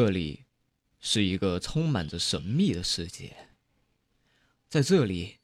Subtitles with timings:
[0.00, 0.44] 这里
[1.00, 3.48] 是一个充满着神秘的世界，
[4.68, 5.38] 在这里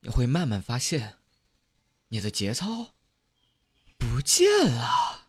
[0.00, 1.18] 你会慢慢发现，
[2.08, 2.88] 你的节操
[3.96, 5.28] 不见了。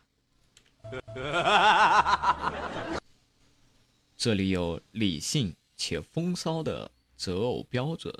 [4.18, 8.12] 这里有理性且风骚的择偶标准。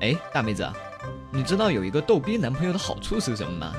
[0.00, 0.68] 哎，大妹子，
[1.32, 3.72] 你知道有一个逗逼男朋友的好处是什么吗？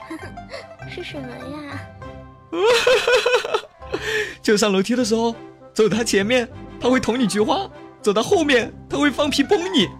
[0.94, 1.88] 是什么呀？
[4.42, 5.34] 就上楼梯的时候，
[5.72, 6.48] 走他前面，
[6.80, 7.70] 他会捅你菊花；
[8.02, 9.88] 走到后面，他会放屁崩你。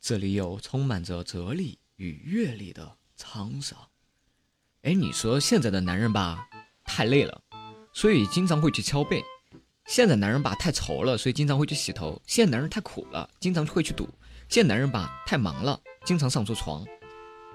[0.00, 3.78] 这里有充满着哲理与阅历的沧桑。
[4.82, 6.48] 哎，你说现在的男人吧，
[6.84, 7.40] 太累了，
[7.92, 9.20] 所以经常会去敲背；
[9.86, 14.06] 现在男人吧，太愁了，所以经常会去洗头；现在男人太苦了，经常会去赌；
[14.48, 16.82] 现在男人吧，太忙了，经常上错床。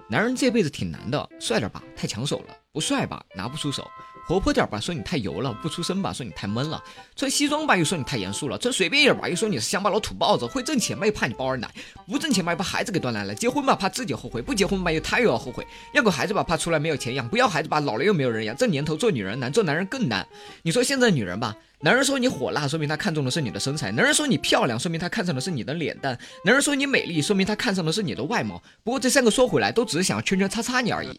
[0.10, 3.90] 男人这辈子挺难的，帅点吧，太抢手了；不帅吧，拿不出手。
[4.28, 6.78] 活泼点吧，说你太油了；不出声吧，说你太闷了；
[7.16, 11.68] 穿西装吧，又说你太严肃了；穿随便一点吧，又说你是乡巴佬土包子；会挣钱吧，又怕你包二奶；
[12.06, 18.54] 不挣钱吧，又把孩子给断奶了；结婚吧，怕自己后悔；不结婚吧，又他又要后悔；要个孩子吧，怕出来没有钱养；不要孩子吧，老了又没有人养。
[18.58, 20.28] 这年头做女人难，做男人更难。
[20.62, 28.62] 你说现在女人吧，男人说你火辣，说明他看中的是你的身材；男人说你漂亮，说明他看上的是你的脸蛋；男人说你美丽，说明他看上的是你的外貌。
[28.84, 31.18] 不过这三个说回来，都只是想要圈圈叉叉你而已。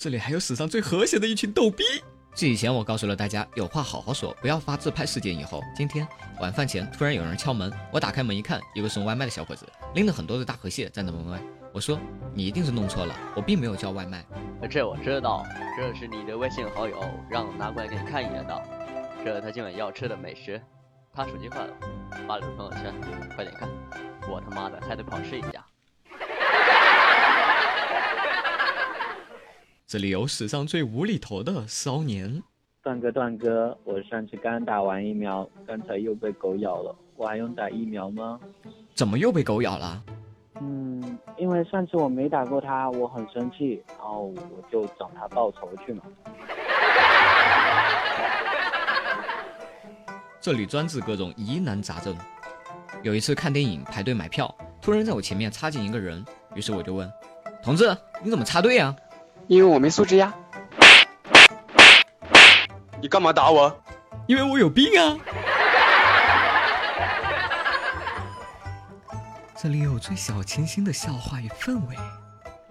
[0.00, 1.84] 这里还有史上最和谐的一群逗逼。
[2.34, 5.38] 这以前我告诉了大家，有话好好说，不要发自拍事件。
[5.38, 6.08] 以后，今天
[6.40, 11.38] 晚饭前突然有人敲门，我打开门一看，一个送外卖的小伙子拎了很多的大河蟹站在门外。
[11.70, 12.00] 我说
[12.32, 14.24] ：“你一定是弄错了，我并没有叫外卖。”
[14.70, 15.44] 这我知道，
[15.76, 18.62] 这是你的微信好友，让我拿过来给你看一眼的。
[19.22, 20.58] 这是他今晚要吃的美食，
[21.12, 21.74] 他手机坏了，
[22.26, 22.94] 发了个朋友圈，
[23.36, 23.68] 快点看。
[24.30, 25.62] 我他妈的还得考试一下。
[29.90, 32.40] 这里有史上最无厘头的骚年。
[32.80, 38.38] 段哥，段哥，我上次刚打完疫苗，刚才又被狗咬了，我还用打疫苗吗？
[38.94, 40.00] 怎么又被狗咬了？
[40.60, 46.04] 嗯，因为上次我没打过它，我很生气，然后我就找它报仇去嘛。
[50.40, 52.16] 这里专治各种疑难杂症。
[53.02, 56.24] 有一次看电影排队买票，突然在我前面插进一个人，
[56.54, 57.12] 于是我就问
[57.60, 58.94] ：“同志，你怎么插队啊？”
[59.50, 60.32] 因为我没素质呀！
[63.02, 63.82] 你干嘛打我？
[64.28, 65.18] 因为我有病啊！
[69.56, 71.96] 这里有最小清新的笑话与氛围。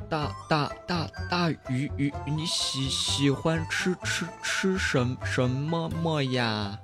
[0.10, 6.80] 大大大大鱼鱼，你喜喜欢吃吃吃什什么么呀？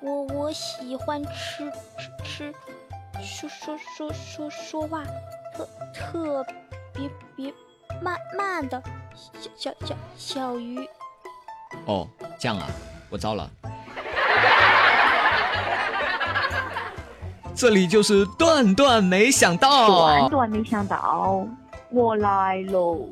[0.00, 1.68] 我我喜欢吃
[2.22, 2.54] 吃
[3.24, 5.02] 吃说说说说说话
[5.52, 6.46] 特特
[6.92, 7.52] 别别
[8.00, 8.80] 慢慢的。
[9.16, 10.86] 小小小小鱼，
[11.86, 12.06] 哦，
[12.38, 12.66] 这样啊，
[13.08, 13.50] 我糟了。
[17.54, 21.46] 这里就是段段没想到，段段没想到，
[21.90, 23.08] 我来喽。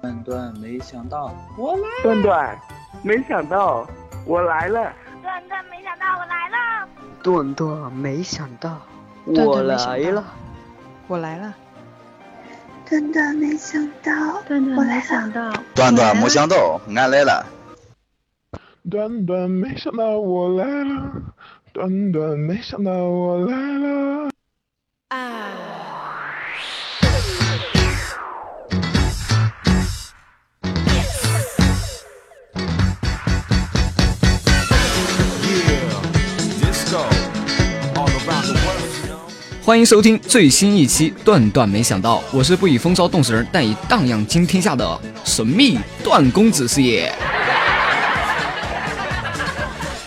[0.00, 1.82] 段段没想到，我来。
[2.02, 2.58] 段段
[3.02, 3.86] 没想到，
[4.24, 4.90] 我来了。
[5.22, 6.88] 段段没想到，我来了。
[7.22, 8.80] 段段没想到，
[9.26, 10.24] 我来了。
[11.08, 11.54] 我来了。
[12.88, 17.44] 段段没想到，段段没想到，段段没想到，俺来了。
[18.88, 21.10] 段段没想到我来了，
[21.72, 24.30] 段段没想到我来了。
[25.08, 25.75] 啊。
[39.66, 47.12] 欢迎收听最新一期《段段没想到》，我是不以风骚冻死人，但以荡漾惊天下的神秘段公子是也。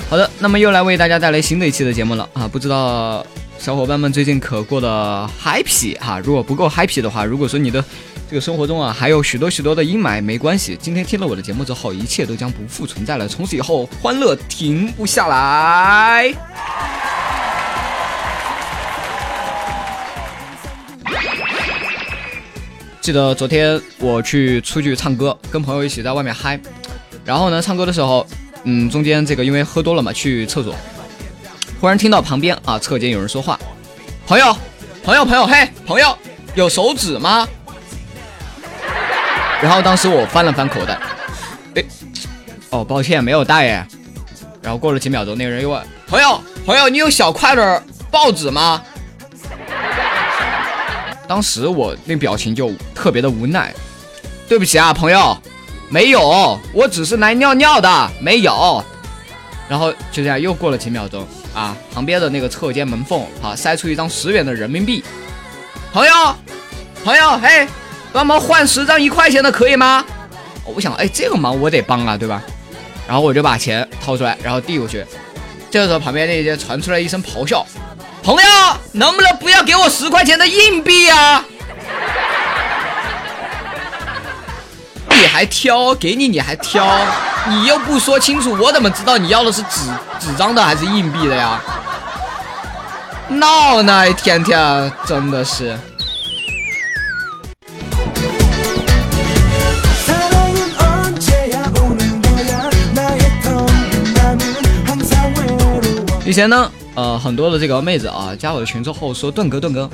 [0.09, 2.47] 好的，那么又来为大家带来新的一期的节目了啊！
[2.47, 3.21] 不知道
[3.57, 6.21] 小伙伴们最近可过得 happy 哈？
[6.23, 7.83] 如果不够 happy 的话，如果说你的
[8.29, 16.33] 这个生活中啊还有许多许多的阴霾，没关系，今天听了我的节目之后，一切都将不复存在了，从此以后欢乐停不下来。
[23.09, 26.59] 记得昨天我去出去唱歌，跟朋友一起在外面嗨，
[27.25, 28.23] 然后呢，唱歌的时候，
[28.65, 30.75] 嗯，中间这个因为喝多了嘛，去厕所，
[31.81, 33.59] 忽然听到旁边啊侧间有人说话，
[34.27, 34.55] 朋友，
[35.03, 36.15] 朋友，朋友，嘿，朋友，
[36.53, 37.47] 有手纸吗？
[39.59, 40.99] 然后当时我翻了翻口袋，
[41.73, 41.83] 哎，
[42.69, 43.87] 哦，抱歉，没有带耶。
[44.61, 48.83] 然后过了几秒钟，那个人又问，朋友，朋友，你有小块的报纸吗？
[51.29, 53.71] 当时我那表情就特别的无奈，
[54.47, 55.37] 对不起啊，朋友，
[55.87, 58.83] 没有，我只是来尿尿的，没有。
[59.67, 61.23] 然后就这样又过了几秒钟
[61.53, 65.03] 啊，旁边的那个车间门缝啊，塞出一张十元的人民币。
[65.93, 66.11] 朋友，
[67.03, 67.67] 朋友，嘿，
[68.11, 70.03] 帮忙换十张一块钱的可以吗？
[70.65, 72.41] 我不想，哎，这个忙我得帮啊，对吧？
[73.07, 75.05] 然后我就把钱掏出来，然后递过去。
[75.69, 77.63] 这个时候旁边那些传出来一声咆哮
[78.29, 78.43] ：“朋友，
[78.91, 81.43] 能不能不要给我十块钱的硬币啊？”
[85.09, 86.87] 你还挑，给你你还挑，
[87.47, 89.79] 你又不说清楚，我怎么知道你要的是纸
[90.19, 91.59] 纸张的还是硬币的呀？
[93.29, 95.75] 闹呢，一天天真的是。
[106.23, 109.89] 以前呢，呃，很多的这个妹子啊，加我的群之后说：“盾哥，盾哥，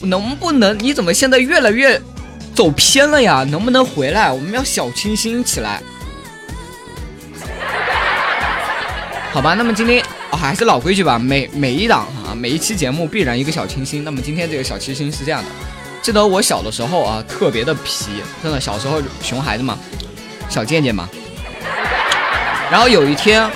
[0.00, 0.78] 能不能？
[0.78, 1.98] 你怎么现在越来越……”
[2.54, 4.30] 走偏了呀，能不能回来？
[4.30, 5.80] 我们要小清新起来，
[9.32, 9.54] 好吧？
[9.54, 14.04] 那么今天啊，还是老规矩吧，每每一档啊，每一期节目必然一个小清新。
[14.04, 15.48] 那么今天这个小清新是这样的：
[16.02, 18.10] 记得我小的时候啊，特别的皮，
[18.42, 19.78] 真的，小时候熊孩子嘛，
[20.50, 21.08] 小贱贱嘛。
[22.70, 23.48] 然后有一天，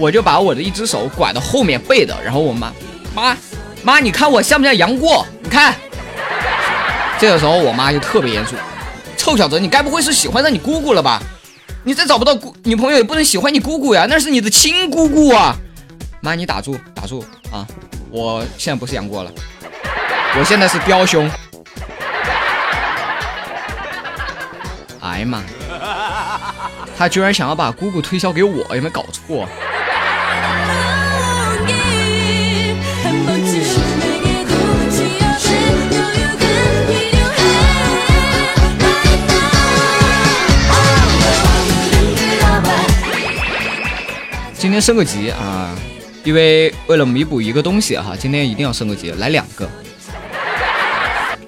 [0.00, 2.72] 我就把我的一只手拐到后面背的，然后我妈
[3.14, 3.36] 妈
[3.82, 5.26] 妈，你看我像不像杨过？
[5.42, 5.74] 你看。
[7.18, 8.56] 这个时候，我妈就特别严肃
[9.18, 11.22] ：“臭小子，你该不会是喜欢上你姑姑了吧？
[11.84, 15.54] 你再找不到姑女朋友，也不能喜欢你姑姑呀，那是你的亲姑姑啊！”
[16.22, 17.66] 妈，你打住，打住啊！
[18.10, 19.30] 我现在不是杨过了，
[20.38, 21.30] 我现在是彪兄。
[25.00, 25.42] 哎呀妈！
[26.96, 29.46] 他居然想要把姑姑推销给我，有没有搞错？
[44.70, 45.76] 今天升个级啊，
[46.22, 49.68] 因为为了弥补一个东西哈，今天一定要升个级，来两个。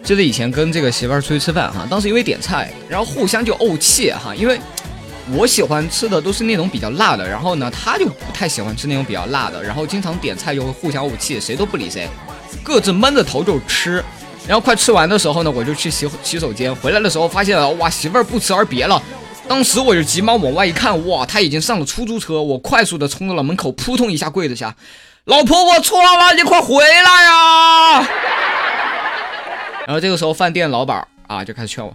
[0.02, 4.58] 记得以前跟这个媳妇儿出去吃饭哈，当时因为点菜，然后互相就怄气哈，因为
[5.30, 12.08] 我喜欢吃的都是那种比较辣的，然后呢，他就不太喜欢吃那种比较辣的，然后经常点菜就会互相怄气，谁都不理谁，
[12.64, 14.02] 各自闷着头就吃。
[14.48, 19.00] 然后快吃完的时候呢，我就去洗洗手间，回来的时候发现，哇，媳妇儿不辞而别了。
[19.52, 22.40] 当时我就急忙往外一看，哇，他已经上了出租车。
[22.40, 24.74] 我快速的冲到了门口，扑通一下跪了下，
[25.26, 28.00] 老婆，我错了，你快回来呀！
[29.86, 31.94] 然后这个时候，饭店老板啊就开始劝我：“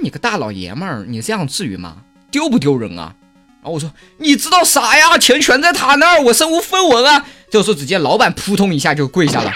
[0.00, 1.96] 你个大老爷们儿，你这样至于吗？
[2.30, 3.12] 丢不丢人啊？”
[3.60, 5.18] 然后我说：“你知道啥呀？
[5.18, 9.52] 钱全在他那儿，我身无分文啊！”这时候，只见老板扑通一下就跪下了：“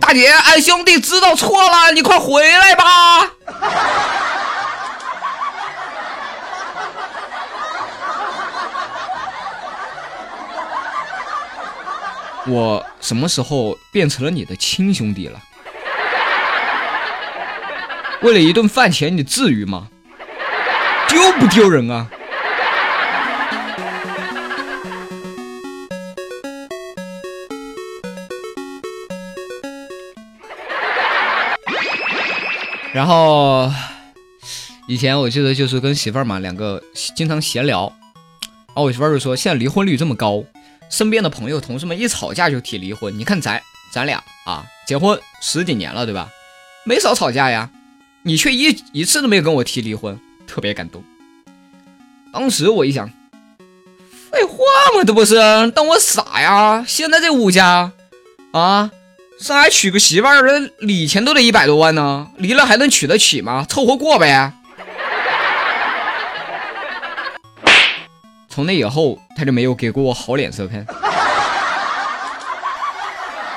[0.00, 2.84] 大姐，俺兄弟知道错了，你快回来吧！”
[12.48, 15.38] 我什么时候变成了你的亲兄弟了？
[18.22, 19.88] 为了一顿饭钱，你至于吗？
[21.08, 22.08] 丢不丢人啊？
[32.92, 33.70] 然后
[34.88, 36.82] 以前我记得就是跟媳妇儿嘛，两个
[37.14, 37.92] 经常闲聊，
[38.68, 40.42] 然后我媳妇儿就说：“现在离婚率这么高。”
[40.90, 43.60] 身边的朋友、同事们一吵架就提离婚，你看咱
[43.92, 46.28] 咱俩啊，结婚十几年了，对吧？
[46.84, 47.68] 没少吵架呀，
[48.22, 51.02] 你却一一次都没有跟我提离婚，特别感动。
[52.32, 53.08] 当时我一想，
[54.30, 54.56] 废话
[54.96, 55.36] 嘛，这不是
[55.72, 56.84] 当我傻呀？
[56.86, 57.92] 现在这物价
[58.52, 58.90] 啊，
[59.40, 63.66] 上海娶个媳妇儿，礼钱都得一百多万呢，离了还能娶得起吗？
[63.68, 64.52] 凑合过呗。
[68.58, 70.84] 从那以后，他就没有给过我好脸色看。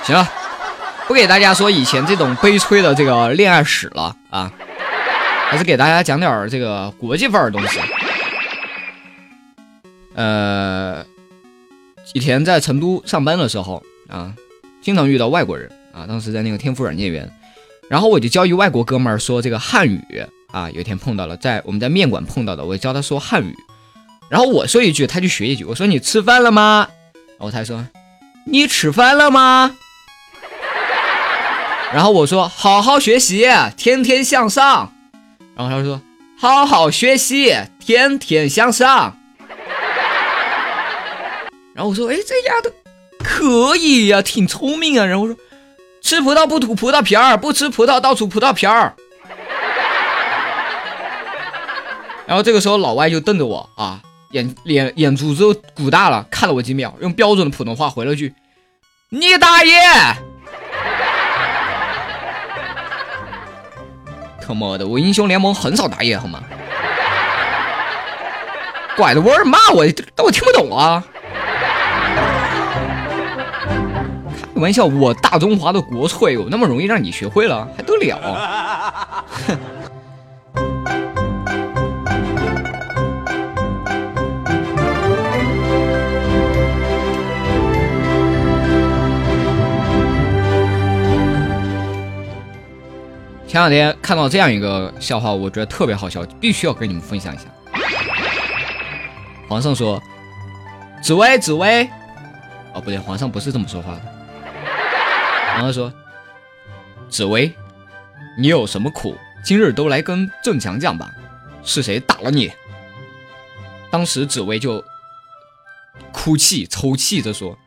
[0.04, 0.30] 行了，
[1.08, 4.54] 不给大家说以前这种悲催的这个恋爱史了啊，
[5.50, 7.80] 还是给大家讲点这个国际范儿的东西。
[10.14, 11.04] 呃，
[12.14, 14.32] 以前在成都上班的时候啊，
[14.84, 17.28] 经常遇到外国人啊，当时在那个天赋软件园，
[17.90, 20.00] 然后我就教一外国哥们儿说这个汉语
[20.52, 23.56] 啊，有一天碰到了，在我们在面馆碰到的，我教他说汉语。
[24.32, 25.66] 然后我说一句，他就学一句。
[25.66, 26.88] 我说你吃饭了吗？
[27.38, 27.86] 然后他说
[28.46, 29.76] 你吃饭了吗？
[31.94, 33.46] 然后我说好好学习，
[33.76, 34.94] 天天向上。
[35.54, 36.02] 然后他说
[36.40, 39.18] 好好学习，天天向上。
[41.74, 42.72] 然后我说哎，这丫头
[43.20, 45.06] 可以呀，挺聪明啊。
[45.06, 45.36] 然后我说
[46.02, 48.96] 吃葡萄不吐葡萄皮儿，不吃葡萄倒吐葡萄皮儿。
[52.26, 54.00] 然后这个时候老外就瞪着我啊，
[54.32, 58.34] 眼眼眼珠子鼓大了，看了我几秒，用标准的普通话回了句
[59.10, 59.74] ：“你大爷！”
[64.46, 66.42] 他妈的，我英雄联盟很少打野好吗？
[68.98, 69.86] 拐着弯骂我，
[70.16, 71.04] 但我听不懂啊。
[74.54, 79.26] 开玩笑，我大中华的国粹有那么容易让你学会了，还得了？
[79.48, 79.58] 哼。
[93.52, 97.44] 前两天看到这样一个笑话，我觉得特别好笑，必须要跟你们分享一下。
[99.50, 100.02] 皇上说
[101.04, 101.84] ：“紫薇，紫薇。”
[102.74, 104.02] 哦，不对，皇上不是这么说话的。
[105.52, 105.92] 皇上说
[107.12, 107.54] ：“紫薇，
[108.40, 111.12] 你有什么苦，今日都来跟朕讲讲吧。
[111.62, 112.50] 是谁打了你？”
[113.92, 114.82] 当时紫薇就
[116.14, 117.58] 哭泣抽泣着说：“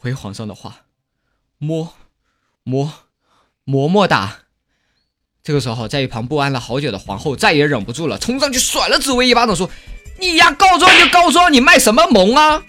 [0.00, 0.76] 回皇上的话，
[1.58, 1.92] 么
[2.64, 2.94] 么
[3.64, 4.38] 么么打。”
[5.44, 9.70] 这个时候，在一旁不安了好久的皇后再也忍不住了，冲上去甩了紫薇一巴掌，说
[10.20, 12.62] ：“你呀，告状就告状，你卖什么萌啊？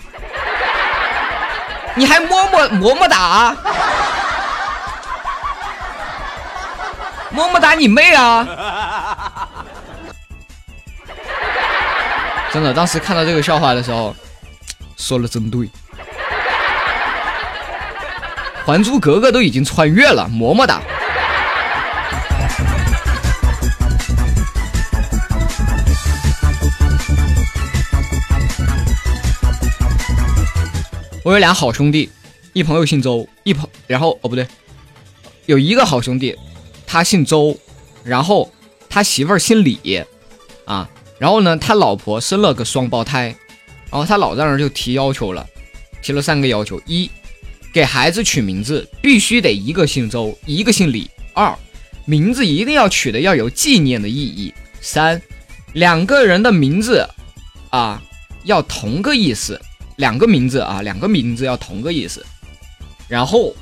[1.96, 3.58] 你还么么么么哒？
[7.32, 8.48] 么么哒你妹啊！”
[12.54, 14.16] 真的，当时看到这个笑话的时候，
[14.96, 15.68] 说了真对，
[18.66, 20.82] 《还珠格格》都已经穿越了，么么哒。
[31.24, 32.10] 我有俩好兄弟，
[32.54, 34.48] 一朋友姓周，一朋然后哦不对，
[35.48, 36.34] 有一个好兄弟，
[36.88, 37.58] 他姓周，
[38.06, 38.50] 然后
[38.90, 40.02] 他媳妇儿姓李，
[40.64, 43.36] 啊，然后呢他老婆生了个双胞胎，
[43.92, 45.46] 然后他老丈人就提要求了，
[46.02, 47.12] 提了三个要求：一，
[47.74, 51.54] 给孩子取名字必须得一个姓周，一个姓李；二，
[52.06, 55.22] 名字一定要取的要有纪念的意义；三，
[55.74, 57.06] 两个人的名字
[57.72, 58.02] 啊
[58.46, 59.60] 要同个意思。
[60.00, 62.25] 两个名字啊，两个名字要同个意思，
[63.10, 63.53] 然后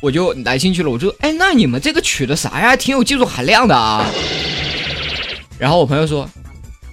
[0.00, 2.74] 我就来兴趣了，我就哎，那你们这个取的啥呀？
[2.74, 4.06] 挺有技术含量的啊。
[5.58, 6.26] 然后我朋友说，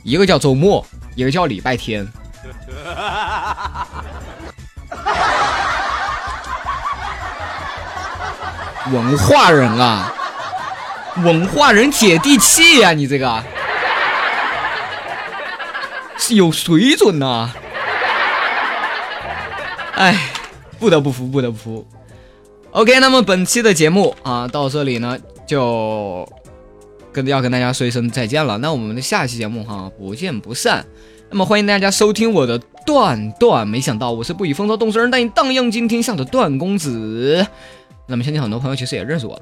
[0.04, 0.86] 一个叫周末，
[1.16, 2.06] 一个叫礼拜天。
[8.92, 10.14] 文化人啊，
[11.24, 13.42] 文化人接地气呀，你这个
[16.18, 17.50] 是有水准呐。
[19.96, 20.32] 哎，
[20.80, 21.88] 不得不服，不得不服。
[22.72, 26.28] OK，那么本期的节目啊，到这里呢，就
[27.12, 28.58] 跟要跟大家说一声再见了。
[28.58, 30.84] 那我们的下期节目哈，不见不散。
[31.30, 37.46] 那么欢迎大家收听我的段段，没想到我是不以风骚动世人，但以荡漾惊天下的段公子。
[38.08, 39.42] 那么相信很多朋友其实也认识我了。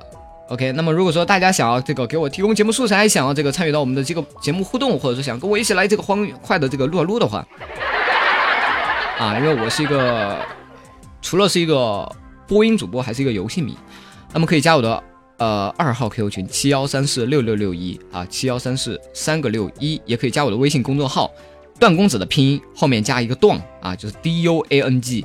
[0.50, 7.48] OK，那么如果说大家想要这个给我提供节目素材，想要这个参与到我们的这个节目互动，或者说想跟我一起来这个欢快的这个撸啊撸的话。
[9.22, 10.44] 啊，因为我是一个
[11.22, 12.12] 除了是一个
[12.48, 13.78] 播音主播，还是一个游戏迷，
[14.34, 15.04] 那么可以加我的
[15.38, 21.30] 呃二号 QQ 群七幺三四六六六一啊，七幺三四三个六一，也可以加我的微信公众号
[21.80, 25.24] 段公子的拼音后面加一个段啊，就是 D U A N G，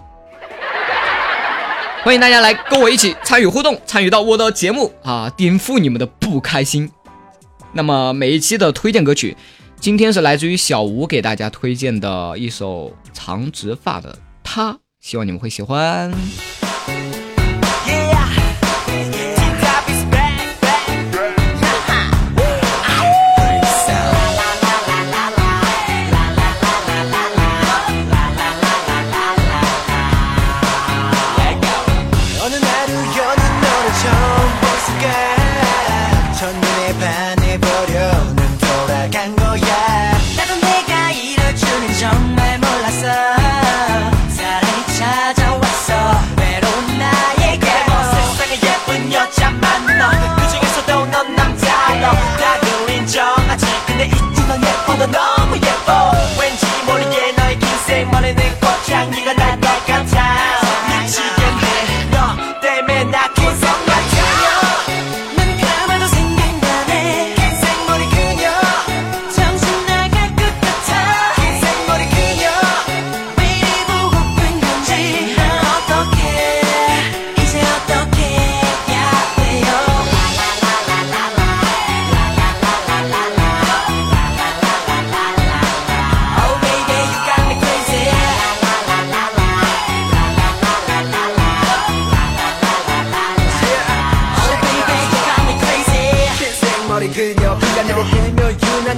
[2.04, 6.90] 欢迎大家来跟我一起参与互动，参与到我的节目啊，颠覆你们的不开心。
[7.72, 9.34] 那么每一期的推荐歌曲。
[9.78, 16.10] 今天是来自于小吴给大家推荐的一首长直发的他，希望你们会喜欢。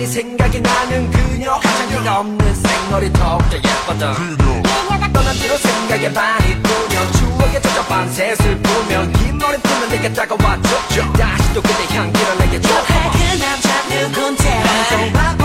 [0.08, 1.52] 생각이 나는 그녀.
[1.54, 9.06] 화장기가 없는 생얼이 더욱더 예뻤던 그녀가 떠난 뒤로 생각의 반이 꾸며 추억에 젖어 밤새 슬프며
[9.12, 12.68] 긴 머리 풀면 내게 다가와 줘 다시 또 그대 향기를 내게 줘
[13.12, 15.37] 그 남자 누군데?